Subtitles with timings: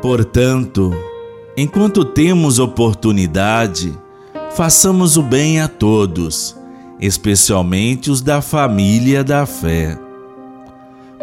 [0.00, 0.92] Portanto,
[1.56, 3.92] enquanto temos oportunidade,
[4.52, 6.56] façamos o bem a todos,
[7.00, 9.98] especialmente os da família da fé.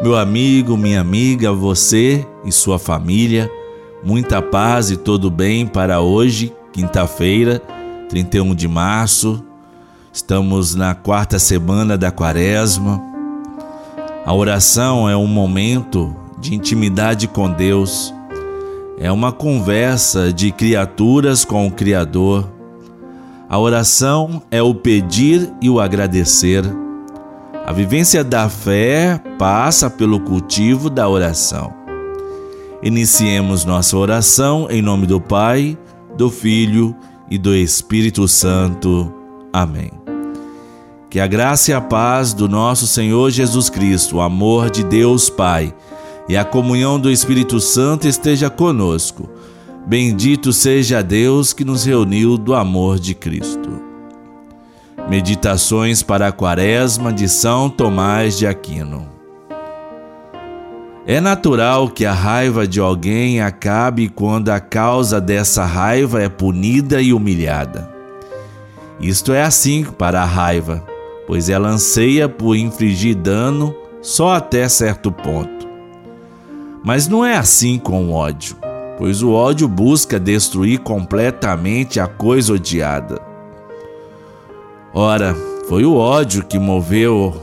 [0.04, 3.50] Meu amigo, minha amiga, você e sua família,
[4.04, 7.62] muita paz e todo bem para hoje, quinta-feira,
[8.10, 9.42] 31 de março.
[10.12, 13.02] Estamos na quarta semana da quaresma.
[14.26, 18.13] A oração é um momento de intimidade com Deus
[18.98, 22.49] é uma conversa de criaturas com o Criador.
[23.49, 26.63] A oração é o pedir e o agradecer.
[27.66, 31.73] A vivência da fé passa pelo cultivo da oração.
[32.81, 35.77] Iniciemos nossa oração em nome do Pai,
[36.16, 36.96] do Filho
[37.30, 39.12] e do Espírito Santo.
[39.52, 39.91] Amém.
[41.09, 45.30] Que a graça e a paz do nosso Senhor Jesus Cristo, o amor de Deus
[45.30, 45.73] Pai,
[46.27, 49.29] e a comunhão do Espírito Santo esteja conosco.
[49.85, 53.82] Bendito seja Deus que nos reuniu do amor de Cristo.
[55.07, 59.07] Meditações para a Quaresma de São Tomás de Aquino.
[61.05, 67.00] É natural que a raiva de alguém acabe quando a causa dessa raiva é punida
[67.00, 67.94] e humilhada.
[69.00, 70.84] Isto é assim para a raiva,
[71.28, 75.75] pois ela anseia por infligir dano só até certo ponto.
[76.86, 78.56] Mas não é assim com o ódio,
[79.00, 83.19] pois o ódio busca destruir completamente a coisa odiada.
[84.94, 85.36] Ora,
[85.68, 87.34] foi o ódio que moveu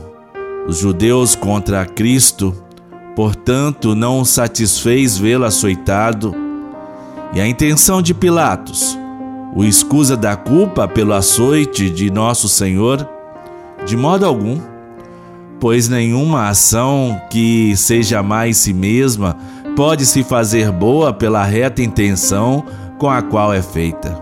[0.65, 2.55] os judeus contra Cristo,
[3.17, 6.33] portanto, não satisfez vê-lo açoitado.
[7.33, 8.97] E a intenção de Pilatos,
[9.53, 13.05] o escusa da culpa pelo açoite de nosso Senhor,
[13.85, 14.72] de modo algum
[15.63, 19.37] pois nenhuma ação que seja mais si mesma
[19.77, 22.65] pode se fazer boa pela reta intenção
[22.99, 24.21] com a qual é feita.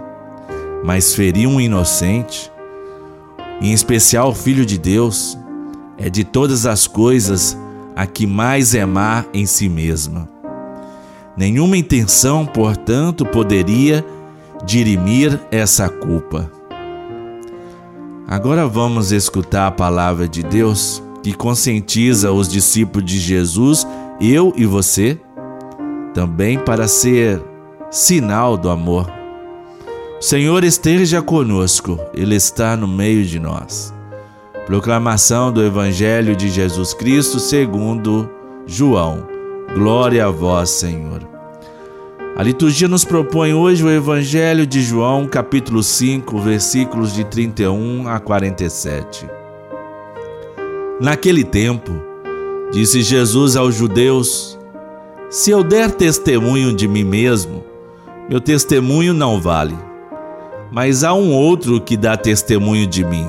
[0.85, 2.51] Mas ferir um inocente,
[3.59, 5.35] em especial o Filho de Deus,
[5.97, 7.57] é de todas as coisas
[7.95, 10.29] a que mais é má em si mesma.
[11.35, 14.05] Nenhuma intenção, portanto, poderia
[14.63, 16.51] dirimir essa culpa.
[18.27, 23.87] Agora vamos escutar a palavra de Deus que conscientiza os discípulos de Jesus,
[24.19, 25.19] eu e você,
[26.13, 27.41] também para ser
[27.89, 29.11] sinal do amor.
[30.19, 33.93] O Senhor esteja conosco, Ele está no meio de nós.
[34.65, 38.29] Proclamação do Evangelho de Jesus Cristo segundo
[38.65, 39.27] João.
[39.73, 41.27] Glória a vós, Senhor.
[42.35, 48.19] A liturgia nos propõe hoje o Evangelho de João, capítulo 5, versículos de 31 a
[48.19, 49.40] 47.
[51.01, 51.91] Naquele tempo,
[52.71, 54.55] disse Jesus aos judeus:
[55.31, 57.63] Se eu der testemunho de mim mesmo,
[58.29, 59.75] meu testemunho não vale.
[60.71, 63.27] Mas há um outro que dá testemunho de mim.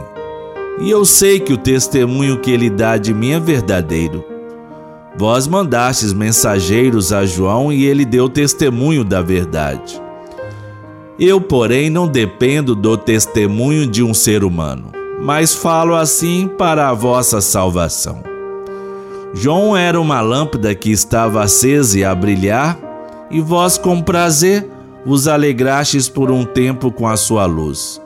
[0.83, 4.23] E eu sei que o testemunho que ele dá de mim é verdadeiro.
[5.17, 9.99] Vós mandastes mensageiros a João e ele deu testemunho da verdade.
[11.19, 16.93] Eu, porém, não dependo do testemunho de um ser humano mas falo assim para a
[16.93, 18.23] vossa salvação.
[19.33, 22.77] João era uma lâmpada que estava acesa e a brilhar,
[23.31, 24.69] e vós com prazer
[25.07, 28.03] vos alegrastes por um tempo com a sua luz.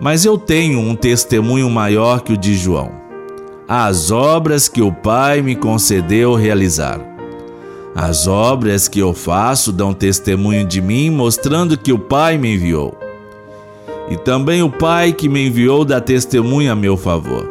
[0.00, 2.90] Mas eu tenho um testemunho maior que o de João:
[3.66, 7.00] as obras que o Pai me concedeu realizar.
[7.94, 13.07] As obras que eu faço dão testemunho de mim, mostrando que o Pai me enviou.
[14.10, 17.46] E também o Pai que me enviou dá testemunha a meu favor.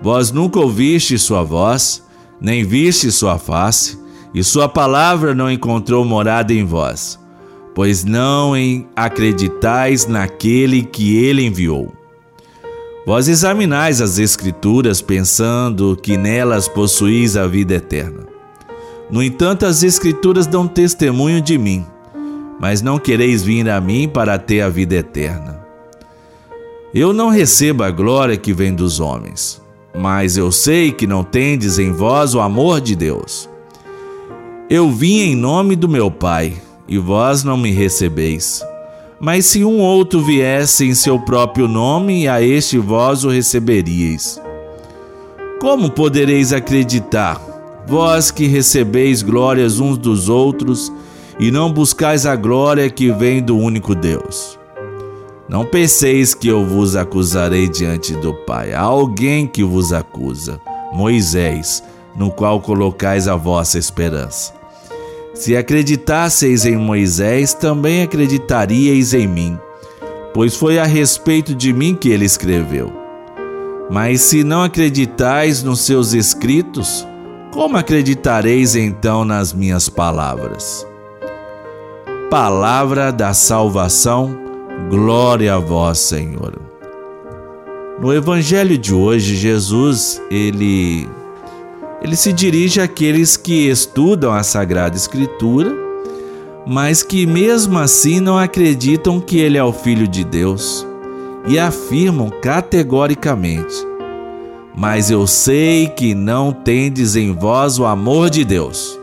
[0.00, 2.04] Vós nunca ouviste sua voz,
[2.40, 3.98] nem viste sua face,
[4.32, 7.18] e sua palavra não encontrou morada em vós,
[7.74, 8.52] pois não
[8.94, 11.92] acreditais naquele que ele enviou.
[13.04, 18.26] Vós examinais as Escrituras, pensando que nelas possuís a vida eterna.
[19.10, 21.86] No entanto, as Escrituras dão testemunho de mim
[22.60, 25.60] mas não quereis vir a mim para ter a vida eterna.
[26.94, 29.60] Eu não recebo a glória que vem dos homens,
[29.96, 33.48] mas eu sei que não tendes em vós o amor de Deus.
[34.70, 36.54] Eu vim em nome do meu Pai,
[36.88, 38.64] e vós não me recebeis.
[39.20, 44.40] Mas se um outro viesse em seu próprio nome, a este vós o receberíeis.
[45.60, 47.40] Como podereis acreditar,
[47.86, 50.92] vós que recebeis glórias uns dos outros,
[51.38, 54.58] e não buscais a glória que vem do único Deus.
[55.48, 58.74] Não penseis que eu vos acusarei diante do Pai.
[58.74, 60.60] Há alguém que vos acusa,
[60.92, 61.82] Moisés,
[62.14, 64.52] no qual colocais a vossa esperança.
[65.32, 69.58] Se acreditasseis em Moisés, também acreditaríeis em mim,
[70.34, 72.92] pois foi a respeito de mim que ele escreveu.
[73.88, 77.06] Mas se não acreditais nos seus escritos,
[77.52, 80.86] como acreditareis então nas minhas palavras?
[82.30, 84.38] Palavra da salvação,
[84.90, 86.60] glória a vós, Senhor.
[87.98, 91.08] No evangelho de hoje, Jesus, ele
[92.02, 95.74] ele se dirige àqueles que estudam a Sagrada Escritura,
[96.66, 100.86] mas que mesmo assim não acreditam que ele é o filho de Deus
[101.46, 103.74] e afirmam categoricamente:
[104.76, 108.97] Mas eu sei que não tendes em vós o amor de Deus.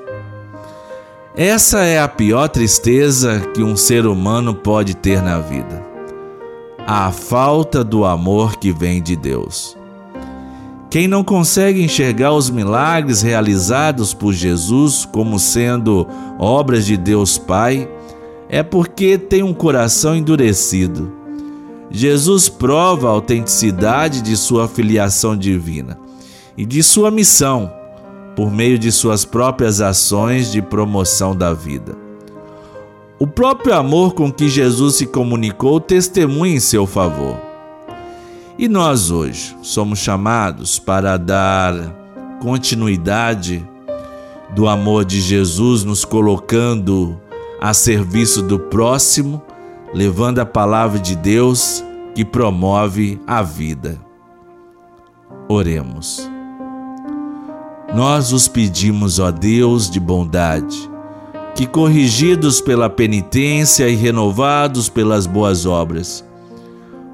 [1.38, 5.86] Essa é a pior tristeza que um ser humano pode ter na vida.
[6.88, 9.78] A falta do amor que vem de Deus.
[10.90, 16.08] Quem não consegue enxergar os milagres realizados por Jesus como sendo
[16.40, 17.86] obras de Deus Pai,
[18.48, 21.12] é porque tem um coração endurecido.
[21.92, 26.00] Jesus prova a autenticidade de sua filiação divina
[26.58, 27.70] e de sua missão
[28.36, 31.96] por meio de suas próprias ações de promoção da vida.
[33.18, 37.40] O próprio amor com que Jesus se comunicou testemunha em seu favor.
[38.58, 41.74] E nós hoje somos chamados para dar
[42.42, 43.66] continuidade
[44.54, 47.20] do amor de Jesus, nos colocando
[47.60, 49.42] a serviço do próximo,
[49.94, 51.84] levando a palavra de Deus
[52.14, 54.00] que promove a vida.
[55.50, 56.35] Oremos.
[57.96, 60.92] Nós os pedimos, ó Deus de bondade,
[61.56, 66.22] que corrigidos pela penitência e renovados pelas boas obras,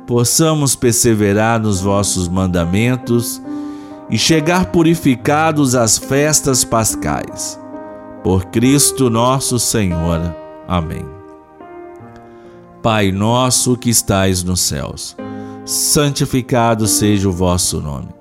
[0.07, 3.39] possamos perseverar nos vossos mandamentos
[4.09, 7.59] e chegar purificados às festas pascais.
[8.23, 10.35] Por Cristo nosso Senhor.
[10.67, 11.05] Amém.
[12.81, 15.15] Pai nosso que estais nos céus,
[15.63, 18.20] santificado seja o vosso nome.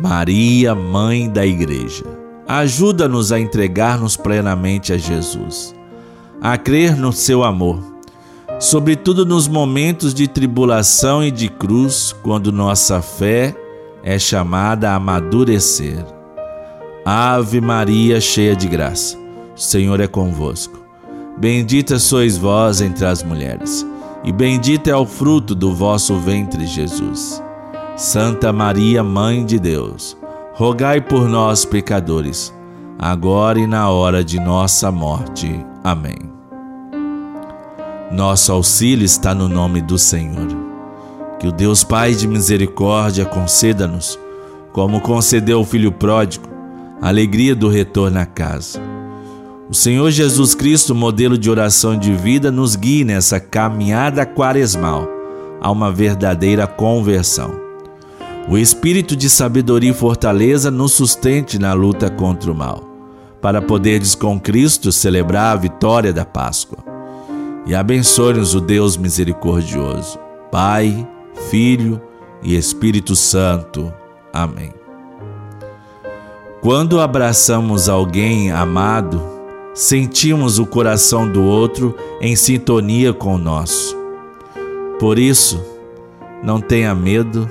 [0.00, 2.04] Maria, Mãe da Igreja,
[2.48, 5.74] ajuda-nos a entregar-nos plenamente a Jesus,
[6.40, 7.90] a crer no seu amor
[8.60, 13.56] sobretudo nos momentos de tribulação e de cruz, quando nossa fé
[14.04, 16.04] é chamada a amadurecer.
[17.02, 19.16] Ave Maria, cheia de graça,
[19.56, 20.78] o Senhor é convosco.
[21.38, 23.86] Bendita sois vós entre as mulheres,
[24.22, 27.42] e bendito é o fruto do vosso ventre, Jesus.
[28.02, 30.16] Santa Maria, Mãe de Deus,
[30.54, 32.50] rogai por nós, pecadores,
[32.98, 35.62] agora e na hora de nossa morte.
[35.84, 36.16] Amém.
[38.10, 40.48] Nosso auxílio está no nome do Senhor.
[41.38, 44.18] Que o Deus Pai de misericórdia conceda-nos,
[44.72, 46.48] como concedeu o Filho pródigo,
[47.02, 48.80] a alegria do retorno à casa.
[49.68, 55.06] O Senhor Jesus Cristo, modelo de oração de vida, nos guie nessa caminhada quaresmal
[55.60, 57.59] a uma verdadeira conversão.
[58.48, 62.82] O espírito de sabedoria e fortaleza nos sustente na luta contra o mal,
[63.40, 66.78] para poderdes com Cristo celebrar a vitória da Páscoa
[67.66, 70.18] e abençoe-nos o Deus misericordioso,
[70.50, 71.06] Pai,
[71.50, 72.00] Filho
[72.42, 73.92] e Espírito Santo.
[74.32, 74.72] Amém.
[76.60, 79.22] Quando abraçamos alguém amado,
[79.74, 83.96] sentimos o coração do outro em sintonia com o nosso.
[84.98, 85.64] Por isso,
[86.42, 87.48] não tenha medo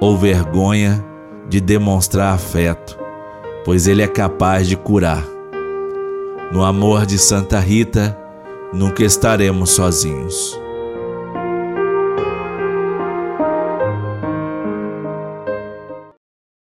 [0.00, 1.04] ou vergonha
[1.48, 2.98] de demonstrar afeto,
[3.64, 5.24] pois ele é capaz de curar.
[6.52, 8.18] No amor de Santa Rita,
[8.72, 10.58] nunca estaremos sozinhos.